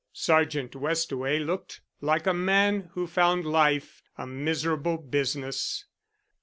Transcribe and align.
Sergeant 0.13 0.71
Westaway 0.75 1.37
looked 1.37 1.81
like 2.01 2.25
a 2.25 2.33
man 2.33 2.89
who 2.93 3.05
found 3.05 3.45
life 3.45 4.01
a 4.17 4.25
miserable 4.25 4.97
business. 4.97 5.85